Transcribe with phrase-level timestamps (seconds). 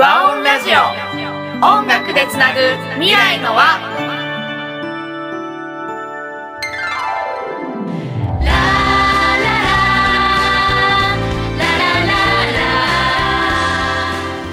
[0.00, 0.78] 和音ラジオ。
[1.62, 2.60] 音楽でつなぐ
[2.94, 3.62] 未来の輪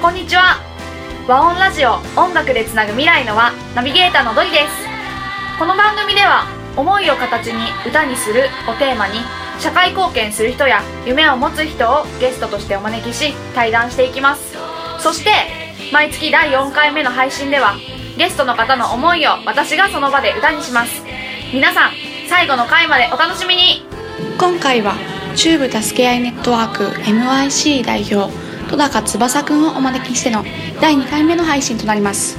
[0.00, 0.60] こんにちは。
[1.26, 1.94] 和音ラジオ。
[2.16, 4.66] 音楽でつなぐ未来の輪ナビゲーターのドリです。
[5.58, 6.46] この番組では
[6.76, 9.18] 思いを形に歌にするをテーマに
[9.58, 14.51] 社会貢献する人や夢を持つ人をゲストとしてお招きし対談していきます。
[15.02, 15.30] そして
[15.92, 17.74] 毎月第4回目の配信では
[18.16, 21.02] ゲストの方の思いを私がその場で歌にします。
[21.52, 21.90] 皆さん
[22.28, 23.84] 最後の回までお楽しみに。
[24.38, 24.94] 今回は
[25.34, 28.32] チューブ助け合いネットワーク MIC 代表
[28.70, 30.44] 戸高翼くんをお招きしての
[30.80, 32.38] 第2回目の配信となります。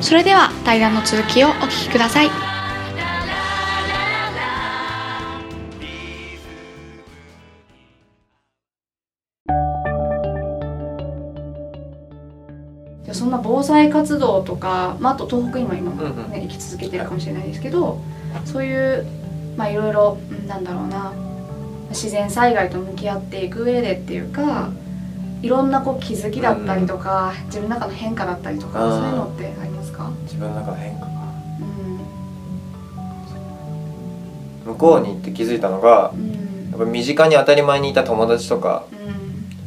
[0.00, 2.51] それでは対談の続きをお聞きください。
[13.12, 15.92] そんな防災活動とか、まあ、あと東北にも今、
[16.28, 18.00] ね生き続けてるかもしれないですけど
[18.44, 19.06] そういう
[19.56, 21.12] まあいろいろうんなんだろうな
[21.90, 24.70] 自然災害と向き合っていく上でっていうか
[25.42, 31.06] いろんなこう気づきだったりとか、自分の中の変化だったりとかそういうのってありますか、自分の中の変化か。
[34.64, 34.72] うん。
[34.72, 36.70] 向こうに行って気づいたのがうん。
[36.70, 39.21] やっぱ身近に当たり前にいた友達とかうん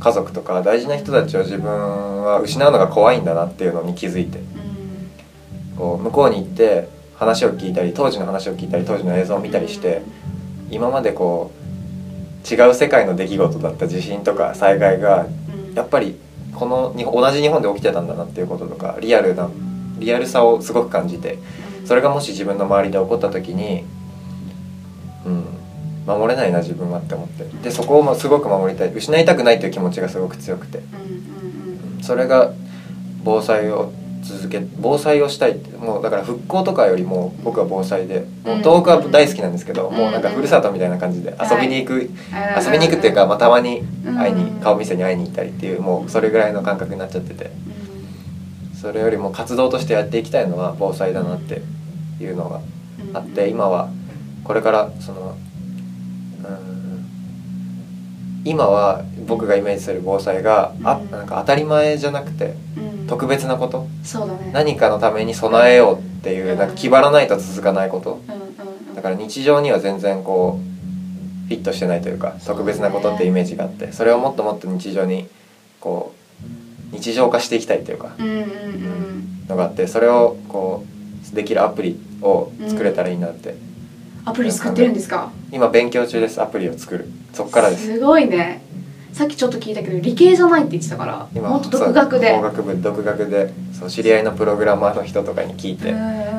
[0.00, 4.40] 家族とか大事な人たちを自分は失うのが怖いんだなっていうのに気づいて。
[5.80, 10.02] こう向こうに行って話を聞いたり当時の話を聞いたり当時の映像を見たりして
[10.70, 15.26] 今までこう違う世界の出来事だった地震とか災害が
[15.74, 16.16] やっぱり
[16.54, 19.48] この日本同じ日本で起きてたんだなっていうこととかリアルな
[19.98, 21.38] リアルさをすごく感じて
[21.86, 23.84] それがもし自分の周りで起こった時に
[25.24, 25.44] うん
[26.16, 27.44] 守れないな自分はって思って。
[27.62, 28.92] でそこをすごく守りたい。
[28.94, 30.80] 失いたくないという気持ちがすごく強くて。
[32.02, 32.52] それが
[33.24, 35.76] 防災を続け防災をしたいって。
[35.76, 38.26] もうだから復興とかよりも僕は防災で。
[38.44, 39.96] もう東北は大好きなんですけど、うん。
[39.96, 42.08] もうなんかふるさとみたいな感じで遊びに行く、うん
[42.64, 43.82] 遊びに行くっていうか、まあ、たまに
[44.16, 47.50] 会いに、うん顔見せに会いに行ったりっていうもうそれぐらいの感覚になっちゃってて。
[48.80, 51.60] それよりも活動としてやっていきたいのは防災だなって
[52.18, 52.60] いうのが
[53.10, 53.90] うんあって今は
[54.42, 55.49] これからそのうん
[58.44, 61.10] 今は僕がイメージする防災があうん。
[61.10, 63.06] なんか当たり前じゃなくてうん。
[63.06, 63.86] 特別なこと？
[64.02, 64.50] そうだね。
[64.52, 68.20] 何かのために備えようっていうなんか気張らないと続かないこと？
[68.94, 75.28] だから日常には全然こうフィットしてないというか特別なことってイメージがあってそれをもっともっと日常に
[75.80, 76.14] こ
[76.92, 78.14] う日常化していきたいというか
[79.48, 80.84] のがあってそれをこ
[81.32, 83.54] うできるアプリを作れたらいいなって、
[84.24, 85.30] アプリ作ってるんですか？
[85.52, 86.40] 今勉強中です。
[86.42, 87.86] アプリを作るそっからです。
[87.86, 88.62] すごいね。
[89.12, 92.28] さっきちょっと聞いたけど理系じゃないって言ってたから今もっと独学で。
[92.28, 95.92] そう法学部独学でそう知り合いのプログラマーの人とかに聞いて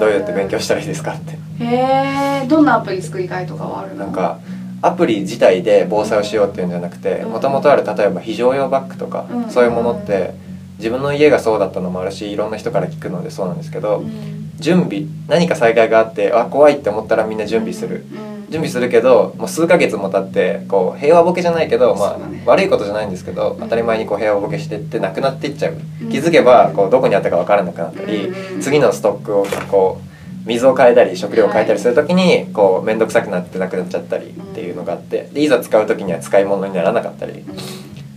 [0.00, 1.38] どうやって勉強したらいいですかって。
[1.62, 4.06] へえどんなアプリ作りたいとかはあるの？
[4.06, 4.40] なんか
[4.80, 7.32] アプリ自体で防災をしようっていうんじゃなくてうん。
[7.32, 9.50] もともとある例えば非常用バッグとかうん。
[9.50, 10.32] そういうものって
[10.78, 14.50] 自分の家がそうだったのもあるしいろんな人から聞くのでそうなんですけどうん。
[14.58, 18.06] 準備何か災害があってあ怖いって思ったらみんな準備する。
[18.12, 25.74] うん準備するけどもう数ヶ月も経ってこう平和ボケじゃないけど、まあ悪いことじゃないんですけど当たり前にこう平和ボケしてってなくなっていっちゃう。
[26.02, 26.08] うん。
[26.10, 37.44] 気づけばこうどこにあったか分からなくなったりうん次のストックをこう水を変えたり食料を変えたりする時にこう面倒くさくなってなくなっちゃったりっていうのがあってでいざ使う時には使い物にならなかったりっ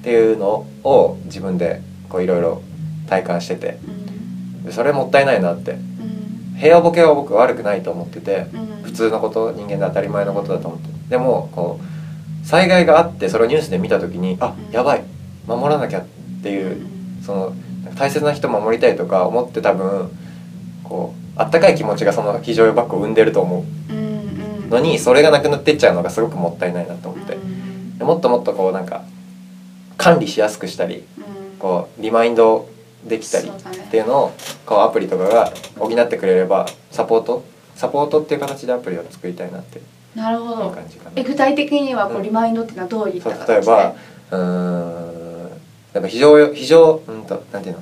[0.04, 2.62] ていうのを自分でこういろいろ
[3.08, 3.78] 体感してて。
[4.66, 5.78] でそれもったいないなって。
[6.60, 8.58] 平和ボケは僕悪くないと思ってて普
[8.98, 15.04] 通のこと人間で当たり前のことだと思ってでもこう災害があってそれをニュースで見た時にあやばい
[15.46, 16.06] 守らなきゃっ
[16.44, 16.86] ていう
[17.24, 17.54] その
[17.96, 20.10] 大切な人守りたいとか思って多分
[20.84, 23.98] こうあったかい気持ちがその非常用バッグを生んでると思う。
[24.70, 27.38] のにそれがなくなっていっちゃうのがすごくもったいないなと思って。
[27.98, 29.04] でもっともっとこうなんか
[29.98, 31.06] 管理しやすくしたり
[31.60, 32.68] こうリマインド
[33.08, 34.32] できたりっていうのを
[34.66, 37.44] こうアプリとかが補ってくれればサポート
[37.78, 39.80] サポートっていう形でアプリを作りたいなって。
[40.16, 40.72] なるほど。
[40.72, 41.12] 感じかな。
[41.16, 41.24] え。
[41.24, 43.54] 具体的にはこううんリマインドっていうのはどういった形で？
[43.54, 43.96] 例えば
[44.32, 45.50] うーん
[45.94, 47.82] やっぱ非常用非常うんとなんていうの？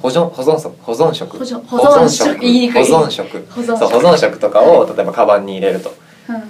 [0.00, 0.76] 保存保存食？
[0.82, 1.38] 保存食。
[1.38, 1.68] 保存食。
[1.68, 2.72] 保存食。
[2.72, 3.46] 保存食。
[3.64, 5.94] そう保存食とかを例えばカバンに入れると。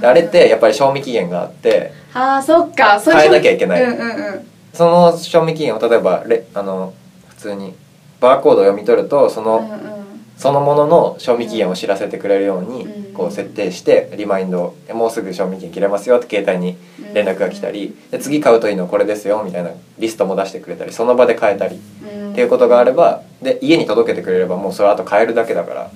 [0.01, 2.99] であれってやっぱり賞味期限があってああそっか。
[2.99, 3.83] そう変えなきゃいけない。
[3.83, 4.47] うんうんうん。
[4.73, 6.95] その賞味期限を例えばレあの
[7.29, 7.75] 普通に
[8.21, 10.01] バーコードを読み取るとその、うんうん
[10.41, 13.13] そのものの賞味期限を知らせてくれるようにうん。
[13.13, 16.79] こう設定してリマインドをもうすぐ賞味期限切れますよって携帯に
[17.13, 22.33] 連絡が来たりで次買うといいのはこれですよみたいなリストも出してくれたりその場で変えたりうん。
[22.33, 25.91] っていうことがあればで家に届けてくれればもうそれあと変えるだけだから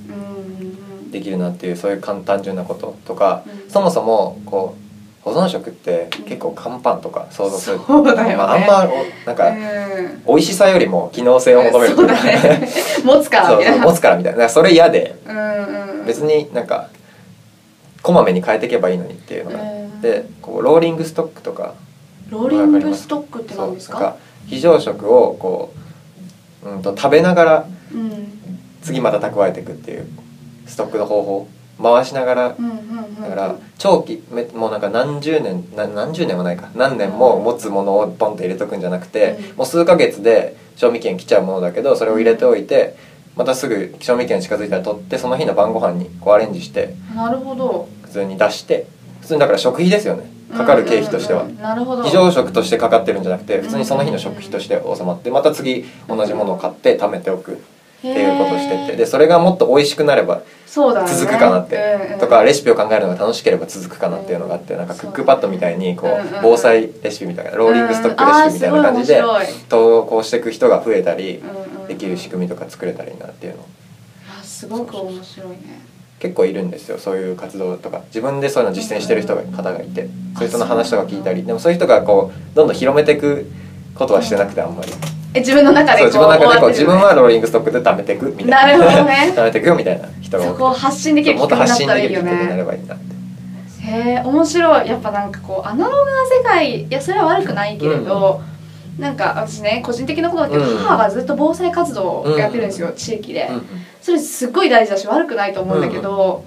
[1.10, 3.70] できるなっていうそういう簡単純なこととか、うん。
[3.70, 4.84] そもそもこう
[5.24, 9.50] 保存食って結構乾パンとか想像する、まあ、あんまおなんか
[9.96, 10.24] うん。
[10.26, 12.68] 美味しさよりも機能性を求めるそうだね。
[13.04, 13.84] 持つからみたいな。
[13.84, 14.48] 持つからみたいな。
[14.48, 15.16] それ嫌で。
[15.26, 15.98] うん。
[15.98, 16.90] うん別になんか
[18.02, 20.00] こまめに変えていけばいいのにっていうのが、うん。
[20.00, 21.74] でこうローリングストックとか。
[22.30, 25.74] ローリングストックって何ですか非常食をこ
[26.64, 28.24] う、うん、と食べながらうん。
[28.82, 30.06] 次また蓄えていくっていう
[30.66, 31.48] ストックの方法
[31.82, 32.56] 回しながら
[33.20, 36.70] だから長期めもうなんか何十年な何十年はないか。
[36.74, 39.56] 何年も持つものをポンと入れとくんじゃなくて、うん。
[39.56, 42.96] もう数ヶ月で賞味期限来ちゃうものだけどそれを入れておいて
[43.36, 47.88] またすぐ賞味期限近づいたら取ってその日の晩ご飯にこうアレンジしてなるほど。
[48.02, 48.86] 普通に出して
[49.20, 50.32] 普通にだから食費ですよね。
[50.54, 51.46] かかる経費としては。
[52.04, 57.60] 非常食としてかかってるんじゃなくて普通にその日の食費として収まってまた次同じものを買って貯めておく
[58.10, 62.20] っていうことをしてってでそれがもっと美味しくなれば続くかなって、うんうん。
[62.20, 66.10] とかレシピを考えるのが楽しければ続くかなっていうのがあってなんかクックパッドみたいにこう
[66.42, 69.22] 防災レシピみたいなローリングストックレシピみたいな感じで
[69.68, 71.42] 投稿していく人が増えたり
[71.88, 73.66] できる仕組みとか作れたらいいなっていうの。
[74.38, 75.80] あすごく面白いね。
[76.18, 78.02] 結構いるんですよそういう活動とか。
[78.06, 83.50] 自分でそういうの実践してる人が方がいてそういう人の話とか聞いたりでもそういう人がこうどんどん広めていく
[83.94, 84.92] ことはしてなくてあんまり
[85.34, 88.78] え自分の中でそう自分の中でこう自分はローリングストックで貯めていくみたいな。
[88.78, 89.32] なるほどね。
[89.36, 93.04] 貯めていくよみたいな人がそこを発信できるもっと発信できるきっかけになれねばいいなって。
[93.84, 94.88] へえ面白い。
[94.88, 98.40] やっぱなんかこうアナログな世界いやそれは悪くないけれど、
[98.98, 100.78] なんか私ね個人的なことだけど、うん。
[100.78, 103.66] 母がずっと防災活動をやってるんですよ、地域で、うん
[104.00, 106.44] それすっごい大事だし悪くないと思うんだけど、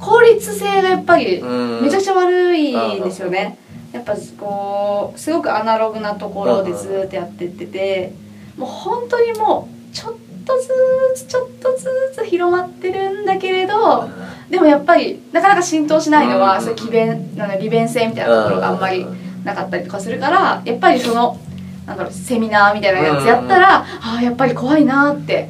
[0.00, 1.82] 効率性がやっぱりうん。
[1.82, 3.56] めちゃくちゃ悪いんですよね、
[3.96, 8.12] やっぱこうすごくアナログなところでずっとやってってて
[8.56, 10.14] もう本当にもうちょっ
[10.44, 14.08] とずつちょっとずつ広まってるんだけれど
[14.50, 16.62] でもやっぱりなかなか浸透しないのは、うん。
[16.62, 19.06] そういう利便なんだ利便性みたいなところがあんまり
[19.44, 21.38] なかったりとかするからやっぱりその
[21.86, 25.48] なんだろうセミナーみたいなやつやったら、ああやっぱり怖いなって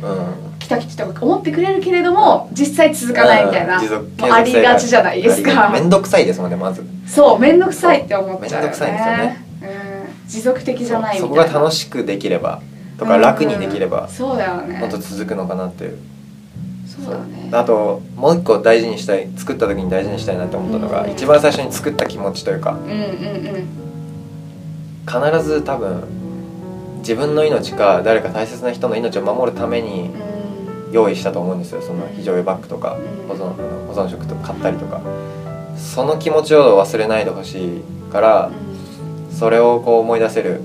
[0.66, 5.70] うん来た人が思ってくれるけれども実際続かないみたいな、うありがちじゃないですか。
[5.70, 6.84] 面倒くさいですもんねまず。
[7.06, 8.74] そう面倒くさいって思っちゃうよね。
[8.74, 9.44] 面倒くさいですよね。
[9.62, 12.60] うん、持続的じゃないみたそいなこが楽しくできれば
[12.98, 14.78] とか楽にできればうんそうだよね。
[14.78, 15.98] もっと続くのかなっていう。
[16.86, 17.48] そうだね。
[17.52, 22.72] あともう一個大事にしたい作った時に大事にしたいなって思ったのがうん一番最初に作った気持ちというか。
[22.72, 23.68] うんうんうん。
[25.06, 26.02] 必ず多分
[26.98, 30.25] 自分の命か誰か大切な人の命を守るためにうん
[30.93, 31.83] 用意したと思うんですよ。
[31.83, 33.29] その非常用バッグとかうん。
[33.29, 33.53] 保存
[33.87, 35.00] 保存食とか買ったりとか。
[35.77, 38.50] その気持ちを忘れないでほしいから
[39.31, 40.62] それをこう思い出せる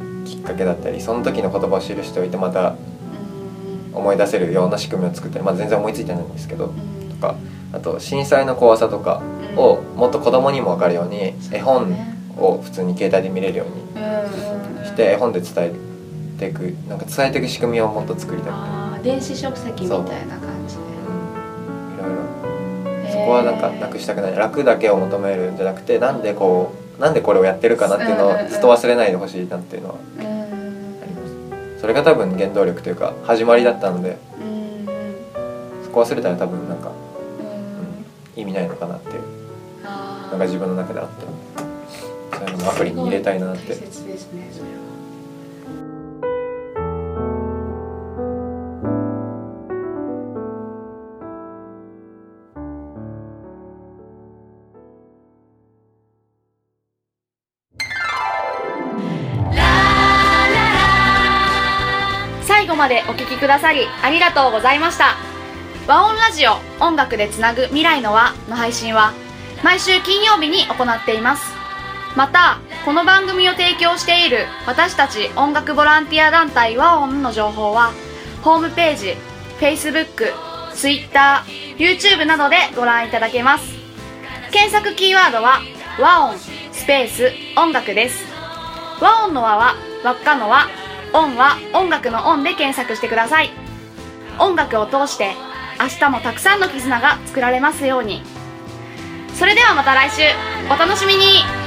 [0.00, 0.24] うん。
[0.24, 2.74] きっかけだったりその時の言葉を記しておいてまた
[3.92, 3.96] うん。
[3.96, 7.08] 思い出せるような仕組みを作ったり、まあ、全然思いついてないんですけどうん。
[7.10, 7.34] とか
[7.72, 9.20] あと震災の怖さとか
[9.56, 11.94] をもっと子供にも分かるように絵本
[12.36, 15.72] を普通に携帯で見れるようにして絵本で伝え
[16.38, 20.82] ていくなんか伝えていく仕組みをもっと作りたいああ電子書籍みたいな感じで。
[20.82, 20.86] い
[21.98, 22.16] ろい
[23.04, 23.10] ろ。
[23.10, 24.36] そこはなんかなくしたくない。
[24.36, 30.26] 楽だけを求めるんじゃなくてなんでこうなんでこれをやってるかなっていうのをずっと忘れないでほしいなっていうのはうん。
[30.26, 31.80] あります。
[31.80, 34.16] それが多分原動力というか始まりだったので。
[34.42, 34.50] うん
[35.84, 36.90] そこ忘れたら多分なんか
[38.36, 38.40] うん。
[38.40, 39.22] 意味ないのかなっていう。
[39.82, 41.24] あのが自分の中であって
[42.36, 43.74] そういうのもアプリに入れたいなって
[62.80, 65.16] までお聴きくださりありがとうございました。
[65.86, 69.12] 和音ラジオ音楽でつなぐ未来の輪の配信は
[69.62, 71.52] 毎週金曜日に行っています。
[72.16, 77.92] またこの番組を提供している私たち音楽ボランティア団体和音の情報は
[78.40, 79.14] ホームページ
[79.58, 80.32] Facebook、
[80.74, 81.44] Twitter、
[81.76, 83.74] YouTube などでご覧いただけます。
[84.52, 85.60] 検索キーワードは
[86.00, 86.38] 和音
[86.72, 88.24] スペース音楽です。
[89.02, 90.66] 和音の和は輪っかの和。
[91.12, 93.50] 音は音楽の音で検索してください。
[94.38, 95.34] 音楽を通して
[95.80, 98.22] 明日もたくさんの絆が作られますように。
[99.34, 100.22] それではまた来週。
[100.72, 101.59] お楽しみに。